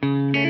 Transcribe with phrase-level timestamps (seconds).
[0.00, 0.47] Mm-hmm.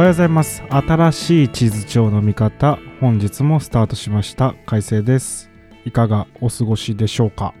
[0.00, 0.62] おはようございます。
[0.70, 4.54] 新しい地図帳の見方本日もスタートしました。
[4.64, 5.50] 海星です。
[5.84, 7.52] いかがお過ごしでしょうか。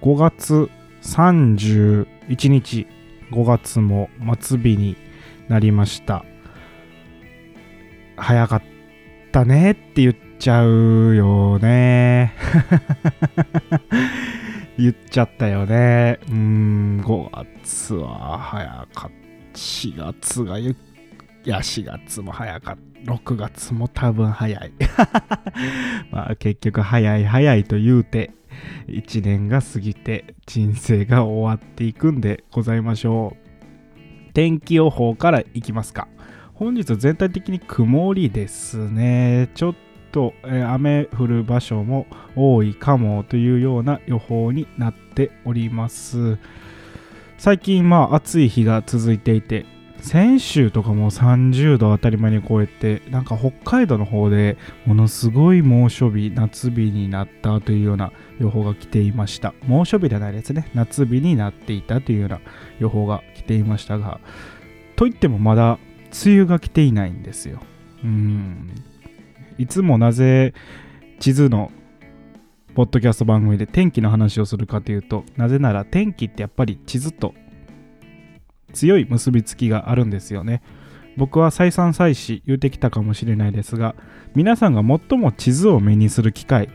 [0.00, 0.70] 5月
[1.02, 2.06] 31
[2.48, 2.86] 日
[3.32, 4.08] 5月も
[4.40, 4.96] 末日に
[5.48, 6.24] なりました。
[8.16, 8.62] 早かっ
[9.30, 12.32] たねって言っちゃうよね。
[14.78, 16.18] 言っちゃったよね。
[16.30, 19.24] うん5月は早かった。
[19.52, 20.74] 4月がゆっ
[21.44, 22.94] いや、4月も早かった。
[23.12, 24.72] 6月も多分早い。
[26.10, 28.30] まあ結局早い早いと言うて、
[28.88, 34.32] 1年が過ぎて人生が終わっていくんでございましょう。
[34.32, 36.08] 天気予報からいきますか。
[36.54, 39.50] 本日全体的に曇りですね。
[39.54, 39.74] ちょっ
[40.12, 46.38] と、え雨降る場所も多いかもというような予報になっております。
[47.36, 49.66] 最近まあ暑い日が続いていて
[50.04, 59.54] 先週とかも30度当たり前に超えてなんか北海道の方でものすごい猛暑日夏日になったというような予報が来ていました。
[59.66, 60.70] 猛暑日ではないですね。
[60.74, 62.40] 夏日になっていたというような
[62.78, 64.20] 予報が来ていましたが
[64.94, 65.78] といってもまだ
[66.26, 67.60] 梅雨が来ていないんですよ。
[68.04, 68.74] うん。
[69.56, 70.52] いつもなぜ
[71.18, 71.72] 地図の
[72.74, 77.32] ポッドキャスト番組で天気の話をするかというとなぜなら天気ってやっぱり地図と
[78.74, 80.60] 強い結びつきがあるんですよね。
[81.16, 83.94] 僕は再三再四言うてきたかもしれないですが、
[84.34, 86.68] 皆さんが最も地図を目にする機会、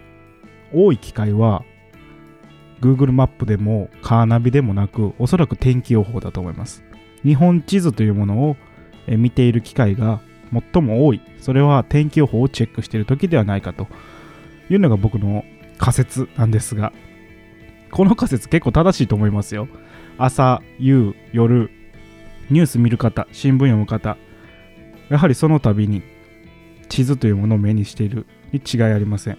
[0.73, 1.63] 多い機会は、
[2.81, 6.83] Google マップでもカーナビでもなく、おそらく天気予報だと思います。
[7.23, 8.55] 日本地図というものを
[9.07, 10.21] 見ている機会が
[10.73, 11.21] 最も多い。
[11.39, 13.87] それは天気予報をチェックしている時ではないかと
[14.69, 15.43] いうのが僕の
[15.77, 16.93] 仮説なんですが、
[17.91, 19.67] この仮説結構正しいと思いますよ。
[20.17, 21.71] 朝、夕、夜、
[22.49, 24.17] ニュース見る方、新聞読む方、
[25.09, 26.03] やはりその度に
[26.87, 29.37] 地図というものを目にしているに違いありません。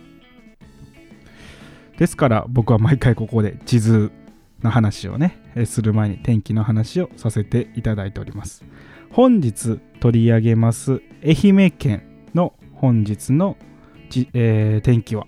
[1.98, 4.10] ですから僕は毎回ここで地図
[4.62, 8.64] の話をね、する前に天気の話をさせていただいております。
[9.10, 12.02] 本日取り上げます愛媛県
[12.34, 13.56] の本日の
[14.34, 15.26] えー、天気は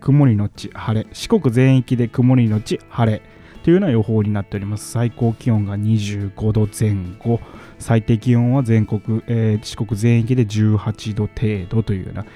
[0.00, 3.22] 曇りのち晴れ四国全域で曇りのち晴れ
[3.64, 4.90] というような予報になっております。
[4.90, 7.40] 最高気温が25度前後、
[7.78, 12.26] 最低気温は全国、えー、四国全域で18度程度というような、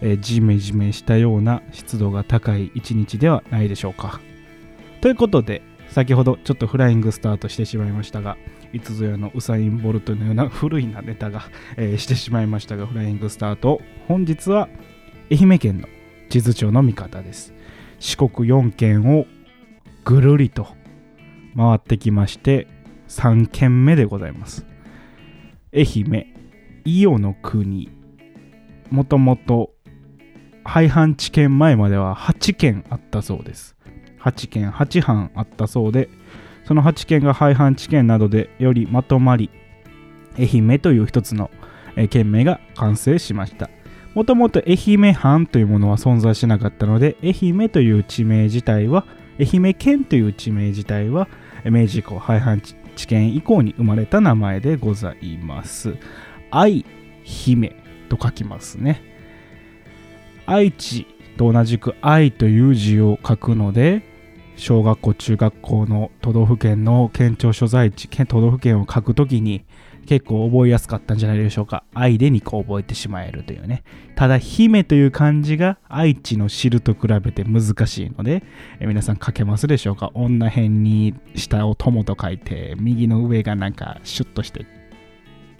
[0.00, 4.18] えー、ジメジメしたような湿度が高い一日ではないでしょうか。
[5.02, 5.60] ということで、
[5.90, 8.38] 先ほどちょっとフライングスタートしてしまいましたが、
[8.72, 11.42] いつぞやのウサイン・ボルトのような古いなネタが、
[11.76, 13.82] えー、してしまいましたが、フライングスタート。
[14.06, 14.70] 本日は
[15.30, 15.88] 愛媛県の
[16.30, 17.52] 地図帳の見方です。
[17.98, 19.26] 四国4県を
[20.06, 20.77] ぐるりと
[21.56, 22.66] 回ってきまして
[23.08, 24.66] 3軒目でございます。
[25.74, 26.26] 愛媛
[26.84, 27.90] 伊予の国。
[28.90, 29.72] もともと
[30.64, 33.76] 廃藩置県前までは8軒あったそうです。
[34.20, 36.08] 8軒8藩あったそうで
[36.64, 39.50] その8軒が廃藩置県などでよりまとまり
[40.38, 41.50] 愛媛という一つの
[42.10, 43.70] 県名が完成しました。
[44.14, 49.04] もともと愛媛藩というものは存在しなかったので愛媛という地名自体は
[49.38, 51.28] 愛媛県という地名自体は
[51.64, 55.96] 明治以降廃藩置県以降に生まれた名前でございます。
[56.50, 56.84] 愛
[57.22, 57.76] 姫
[58.08, 59.02] と書きますね。
[60.46, 61.06] 愛知
[61.36, 64.02] と同じく愛という字を書くので、
[64.56, 69.64] 小学校、中学校の都道府県の県庁所在地県、都道府県を書くときに、
[70.08, 71.84] 結構覚えやすかったんじゃないでしょうか。
[71.92, 73.82] 愛で2個覚えてしまえるというね。
[74.16, 78.42] ただ、姫という漢字が愛知の知ると比べて難しいので、
[78.80, 80.10] え皆さん書けますでしょうか？
[80.14, 84.64] 女辺に下を友と書いて、右の上がなんかシュッとして、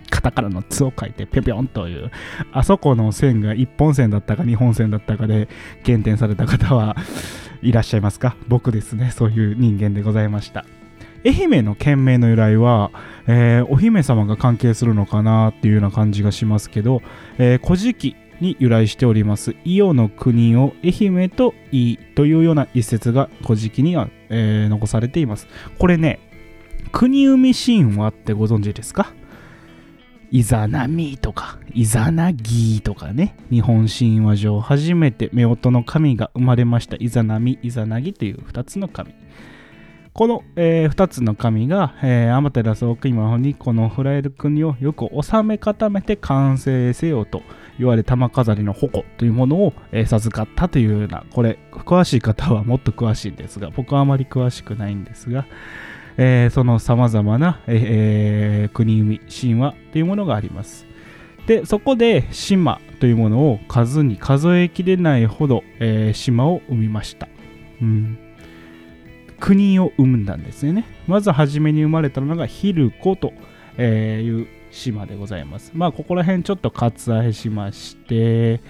[0.08, 2.10] カタカナの「つ」を書いてぴょぴょんという。
[2.52, 5.46] あそこの線が1本線だったか2本線だったかで
[5.84, 6.96] 減点された方は
[7.60, 8.34] いらっしゃいますか？
[8.48, 9.10] 僕ですね。
[9.10, 10.64] そういう人間でございました。
[11.24, 12.90] 愛媛の県名の由来は、
[13.26, 17.02] えー、お姫様が関係するのかなっていうような感じがしますけど、
[17.38, 25.48] えー、古事記に由来しております伊予の国を愛媛といいというような一節が古事記には、えー、残されています
[25.78, 26.20] これね
[26.92, 29.12] 国生み神話ってご存知ですか？
[30.30, 36.96] イザナミとか、イザナギとかね、日本神話上初めて夫婦の神が生まれました。
[37.00, 39.14] イザナミ、イザナギという2つの神。
[40.18, 47.42] この、えー、2つの神が、えー、アマテラス奥今にこのフラエル国をよく収め固めて完成せよと
[47.78, 55.46] 言われ玉飾りの矛というものを、えー、授かったというような、これ、詳しい方はもっと詳しいんですが、僕はあまり詳しくないんですが、
[56.16, 60.84] えー、そのさまざまな、えー、国生み神話というものがあります。
[61.46, 67.28] でそこで島というものを数に数えきれないほど、えー、島を生みました、
[67.80, 68.18] うん、
[69.40, 73.32] 国を生んだんですよねまず初めに生まれたのがヒルコと
[73.80, 78.60] いう島でございますまあここら辺ちょっと割愛しまして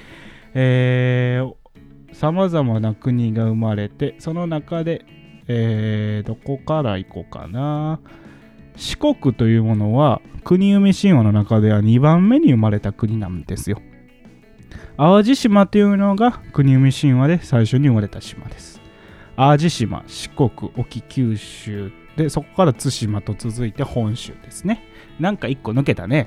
[2.13, 5.05] さまざまな国が生まれてその中で
[5.49, 8.01] えー、どこから行こうかな。
[8.77, 13.81] 四国というものは国生み神話の中では2番目に生まれた国なんですよ。
[14.99, 18.78] 淡路島というのが国生み神話で最初に生まれた島です。
[19.39, 24.83] 淡路島、四国、沖九州で、そこから対馬と続いて本州ですね。
[25.21, 26.27] なんか1個抜けたね。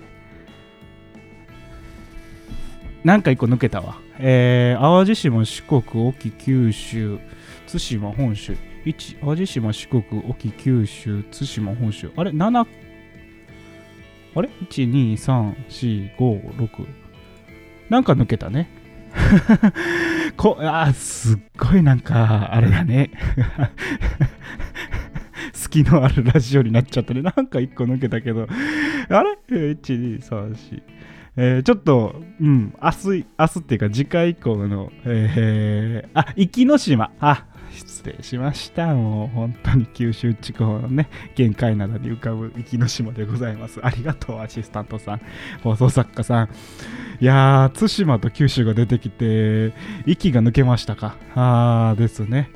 [3.03, 3.97] なんか1個抜けたわ。
[4.17, 7.19] えー、淡路島、四国、沖九州、
[7.67, 8.55] 対馬、本州。
[8.85, 12.13] 1、淡路島、四国、沖、九州、対馬、本州。
[12.15, 12.65] あれ ?7、
[14.35, 16.87] あれ ?1、2、3、4、5、6。
[17.89, 18.69] なんか抜けたね。
[20.37, 23.11] こあすっごいなんか、あれだね。
[25.53, 27.21] 隙のあるラジオになっちゃったね。
[27.21, 28.47] なんか1個抜けたけど。
[29.09, 30.83] あれ ?1、2、3、4。
[31.37, 37.11] えー、ちょっと、うん、明日、明日っていうか次回以降の、えー、あ、壱岐島。
[37.21, 38.93] あ、失礼しました。
[38.93, 43.79] もう本当に九州地方のね、限界などに浮かぶ壱岐の島でございます。
[43.83, 45.21] ありがとう、アシスタントさん、
[45.63, 46.49] 放送作家さん。
[47.19, 49.73] いやー、対馬と九州が出てきて、
[50.05, 51.15] 息が抜けましたか。
[51.35, 52.49] あーですね。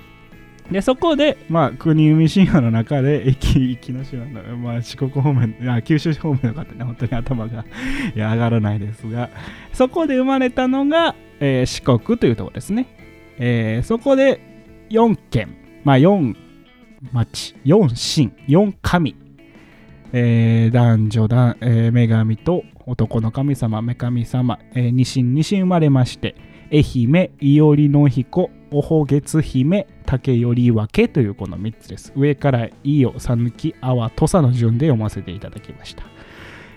[0.72, 7.66] で、そこで、まあ、国生み神話の中で、駅、きの島の、まあ、四国方面、あ九州方面の方ね、本当に頭が
[8.16, 9.30] いや上がらないですが、
[9.74, 12.88] そこで生まれたのが、えー、四国というところですね。
[13.38, 14.55] えー、そこで、
[14.90, 16.36] 4県、まあ、4
[17.12, 19.16] 町、4神、4神、
[20.14, 25.24] えー、男女だ、えー、女神と男の神様、女神様、えー、二神。
[25.24, 26.36] 二神生まれまして、
[26.72, 32.14] 愛媛、伊織の彦、おほげつ姫、竹より分けというこの3つです。
[32.16, 36.04] 上から伊予、讃岐、阿波、土佐の順で読ませていただきました。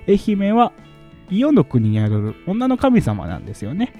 [0.09, 0.73] 愛媛は
[1.31, 3.93] 伊予の国にある女の神様なんですよね。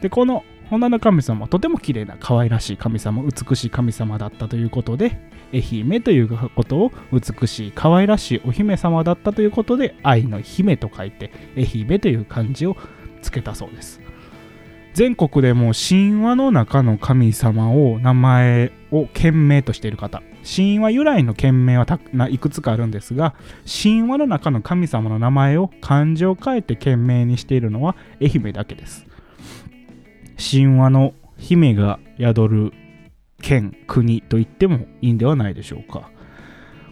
[0.00, 5.18] で、この女の神様はとても綺麗な可愛らしい神様美しい神様だったということで
[5.52, 12.76] 愛媛ということを美しい可愛らしいお姫様だったということで愛の姫と書いて愛媛という漢字を
[13.20, 14.00] つけたそうです。
[14.94, 20.22] 全国でも神話の中の神様を名前を県名としている方。
[20.44, 21.86] 神話由来の県名は
[22.28, 29.06] いくつかあるんですが神話の中の神様の名前を漢字を変えて県名にしているのは愛媛だけです。
[30.42, 32.72] 神話の姫が宿る
[33.40, 36.10] 県国と言ってもいいんではないでしょうか。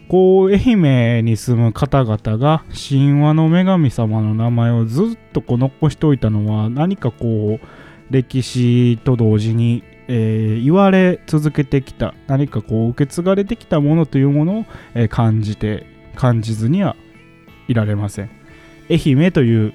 [0.07, 15.85] こう愛媛に住む方々が神話の女神様の名前をずっとこう残しておいたのは何かこう歴史と同時に、えー、言われ続けてきた何かこう受け継がれてきたものというものを、えー、感じて
[16.15, 16.97] 感じずには
[17.69, 18.29] いられません。
[18.89, 19.73] 愛媛という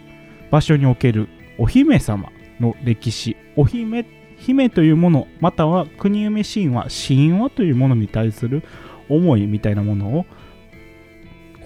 [0.51, 2.31] 場所におけるお姫様。
[2.61, 4.07] の歴史お姫
[4.39, 8.63] 姫というものまたは国夢神話神話というものに対する
[9.09, 10.27] 思いみたいなものを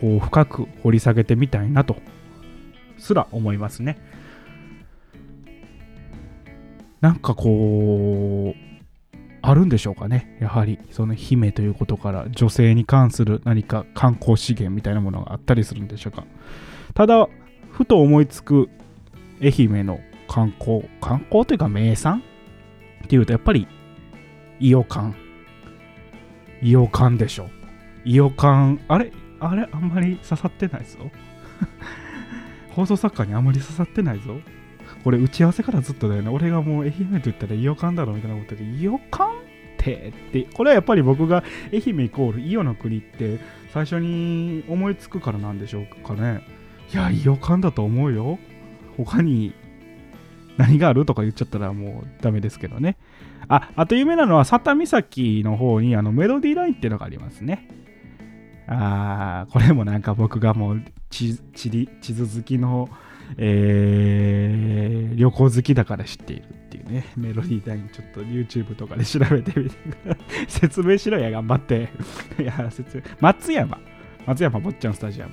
[0.01, 1.97] こう深く掘り下げてみたいなと
[2.99, 3.99] すら思いますね。
[7.01, 8.71] なんかこう
[9.43, 10.37] あるんでしょうかね。
[10.39, 16.25] やはりその姫ということから女性に関する何か観光資源みたいなものがあったりするんでしょうか。
[16.95, 17.29] ただ
[17.71, 18.69] ふと思いつく
[19.41, 22.23] 愛媛の観光、観光というか名産？
[23.05, 23.67] っていうとやっぱり、
[24.61, 25.13] 伊予館。
[26.63, 27.51] 伊予館でしょ。
[28.05, 29.11] 伊予館、あれ？
[29.41, 29.69] あれ？
[29.73, 30.99] あんまり刺さってないぞ。
[32.71, 34.37] 放送作家にあんまり刺さってないぞ。
[35.03, 36.29] これ打ち合わせからずっとだよね。
[36.29, 39.27] 俺がもう愛媛と言ったら伊予館だろみたいなことで、伊予館っ
[39.79, 40.13] て？
[40.29, 43.41] って、これはやっぱり僕が愛媛イコール伊予の国って
[43.73, 46.43] 最初に思いつくからなんでしょうかね。
[46.93, 48.39] いや、伊予館だと思うよ。
[48.97, 49.55] 他に
[50.61, 52.97] 何があるとか言っちゃったらもうダメですけどね。
[53.49, 57.69] あ、あと有名なのは佐多岬の方にあのメロディーラインっていうのがありますね。
[58.67, 62.89] あー、これもなんか僕がもう地地図好きの、
[63.39, 69.77] えー、旅行好きだから知っているっていうね、メロディーラインちょっと YouTube とかで調べてみて
[70.47, 71.89] 説明しろや、頑張って。
[72.39, 73.03] いや、説明。
[73.21, 73.79] 松山。
[74.27, 75.33] 松山坊ちゃんスタジアム。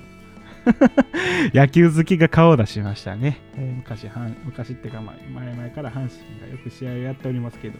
[1.54, 3.38] 野球好きが顔を出しましたね。
[3.56, 4.08] えー、昔
[4.46, 7.80] 昔ってか、前々から阪神がよく試合をやっておりますけど、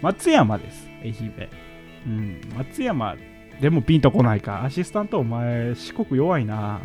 [0.00, 1.48] 松山です、愛媛。
[2.06, 3.16] うん、松山、
[3.60, 4.64] でもピンとこないか。
[4.64, 6.80] アシスタントお前、四国弱いな。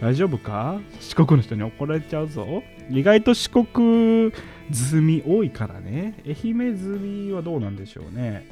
[0.00, 0.80] 大丈夫か？
[1.00, 2.62] 四国の人に怒られちゃうぞ。
[2.90, 4.32] 意外と四国
[4.70, 6.14] 済み多いからね。
[6.26, 8.46] 愛媛済みはどうなんでしょうね。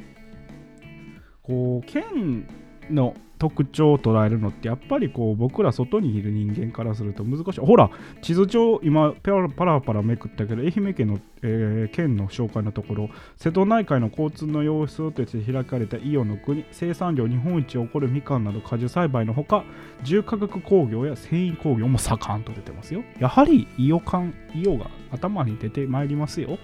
[1.43, 2.47] こう、県
[2.89, 7.59] の特徴を捉えるのってやっぱりこう僕ら外にいる人間からすると難しい。
[7.59, 19.65] ほら、地図上今パラパラパラめくったけど愛媛県の、えー、県の紹介のところ瀬戸内海の交通の様子として開かれた伊予の国生産量日本一を誇るみかんなど果樹栽培のほか
[20.03, 23.03] 重化学工業や繊維工業も盛んと出てますよ。
[23.19, 26.57] やはり伊予間伊予が頭に出てまいりますよ。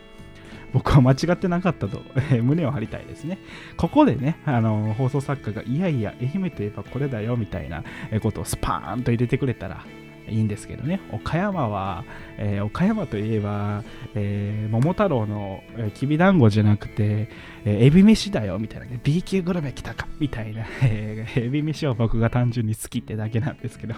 [0.73, 3.39] 僕は間違ってなかったと、えー、胸を張りたいですね。
[3.77, 7.83] ここでね、あのー、放送作家が、いやいや、愛媛といえばこれだよみたいな
[8.21, 9.83] ことをスパーンと入れてくれたら、
[10.29, 11.01] いいんですけどね。
[11.11, 12.03] 岡山は、
[12.37, 13.83] えー、岡山といえば、
[14.15, 17.29] えー、桃太郎の、え、きびだんごじゃなくて、
[17.65, 23.95] えー、エビ飯だよみたいな、ね、B 級グルメ来たかみたいな、えー、エビ飯を僕が単純に好きってだけなんですけど。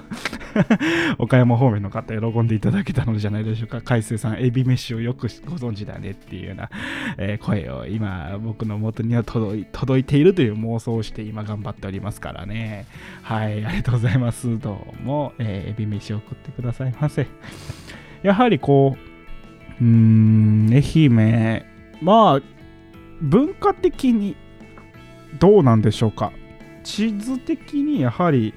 [1.17, 3.81] 岡山方面の方喜んでいただけたのじゃないでしょうか。
[3.81, 6.69] 海星さんエビ飯をよくご存知だねっていうような、
[7.17, 12.85] えー、声を今僕の元には届い届いているという妄想をして今頑張っておりますからね。
[13.21, 14.59] はいありがとうございます。
[14.59, 17.28] どうも、えー、エビ飯を送ってくださいませ。
[18.24, 18.96] やはりこ
[19.80, 21.66] う、うーん、愛媛、
[22.01, 22.42] まあ、
[23.22, 24.36] 文化的に
[25.40, 26.32] どうなんでしょうか。
[26.84, 28.54] 地図的にやはり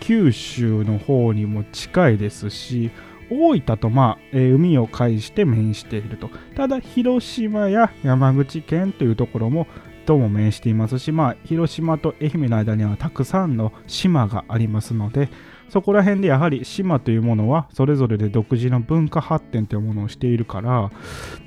[0.00, 2.90] 九州の方にも近いですし、
[3.30, 6.28] 大分と、まあえー、海を介して面していると。
[6.54, 9.66] ただ、広島や山口県というところも
[10.04, 15.28] とも面していますし、まあ、広島と愛媛の間にはたくさんの島がありますので、
[15.72, 20.90] そこら辺でやはり島というものはそれぞれで独自の文化発展というものをしているから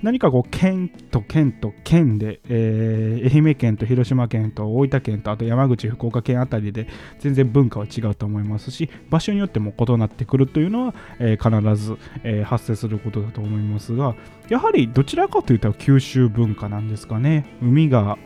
[0.01, 6.88] 何かこう県と県と県で、えー、愛媛県と広島県と大分県とあと山口福岡県あたりで
[7.20, 14.15] 全然文化は違うと思いますし場所によっても異なってくるというのは、えー、必ず、えー、発生することだと思いますが
[14.50, 17.46] やはりどちらかというと九州文化なんですかね。
[17.62, 18.17] 海が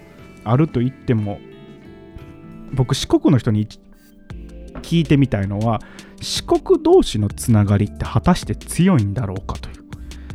[0.45, 1.41] あると言っても
[2.71, 3.67] 僕四国の人に
[4.79, 5.81] 聞いてみたいのは
[6.21, 9.79] 四国同士のつながりって果たして強いんだろうかという。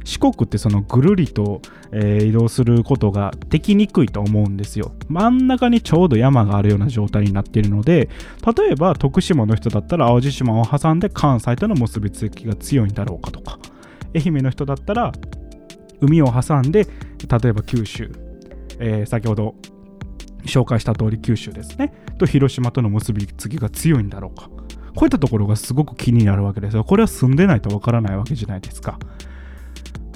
[0.04, 4.92] 四国ってそのぐるりと、えー、移動することができにくいと思うんですよ。
[5.08, 8.10] 真ん中にちょうど山があるような状態になっているので
[8.56, 13.58] 例えば徳島の人だったら淡路島を挟んで関西との結びつきが強いんだろうかとか
[14.14, 15.12] 愛媛の人だったら
[16.00, 18.10] 海を挟んで例えば九州、
[18.78, 19.54] えー、先ほど
[20.44, 21.92] 紹介した通り九州ですね。
[22.18, 24.48] と広島との結びつきが強いんだろうか。
[24.94, 26.84] こういったところがすごく気になるわけですよ。
[26.84, 28.98] これは住んでないとわからないわけじゃないですか。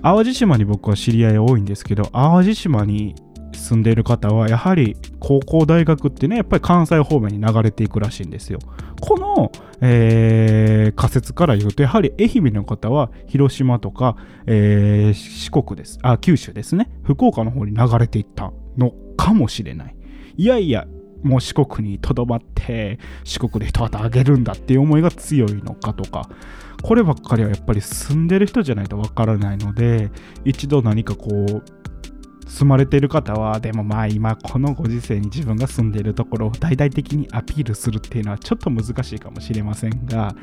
[0.02, 3.16] 淡路島に僕は知り合い多いんですけど淡路島に
[3.52, 8.60] 住んでいる方はやはり高校大学ってねやっぱり関西方面に流れていくらしいんですよ。
[9.00, 14.16] この、えー、仮説から言うとやはり愛媛の方は広島とか、
[14.46, 15.98] えー、四国です。
[16.02, 16.90] あ九州ですね。
[17.02, 19.97] 福岡の方に流れていったのかもしれない。
[20.38, 20.86] いやいや
[21.22, 26.30] もう四国にとどまって四国で一旗あげるんだっていう思いが強いのかとか
[26.82, 30.10] こればっかりはやっぱり住んでる人じゃないとわからないので
[30.44, 31.62] 一度何かこう
[32.48, 40.34] 住まれてる方はでもまあ今このご時世に自分が住んでいるところを大々的にアピールするっていうのはちょっと難しいかもしれませんが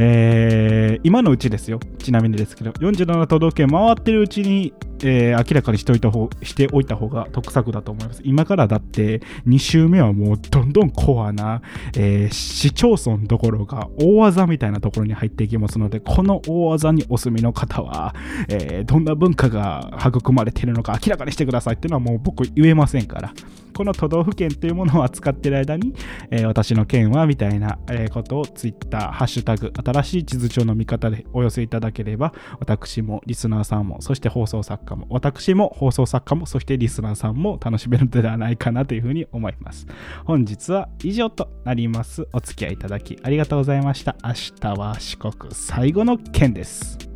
[0.00, 1.80] えー、今のうちですよ。
[1.98, 8.22] ちなみにですけど、47都道府県回ってるうちに、えー、明らかにしておいた方しておいた方が得策だと思います。
[8.24, 11.62] 今からだって2週目はもうどんどんコアな、
[11.96, 18.14] えー、市町村どころか大技みたいなところに入っていきますので、この大技にお住みの方は、
[18.48, 23.32] え、どんな文化が育まれているのか明らかにしてくださいっていうのはもう僕言えませんから。
[23.78, 25.94] この都道府県というものを扱っている間に、
[26.32, 27.78] え、私の県はみたいな、
[28.12, 39.86] ことを Twitter、ハッシュタグ、新しい地図帳の見方でお寄せいただければ、私もリスナーさんも、そして放送作家も、私も放送作家も、そしてリスナーさんも楽しめるのではないかなというふうに思います。
[40.24, 42.28] 本日は以上となります。
[42.32, 44.16] お付き合いいただきありがとうございました。
[44.22, 47.07] 明日は四国最後の県です。